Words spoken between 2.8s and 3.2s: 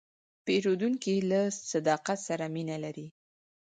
لري.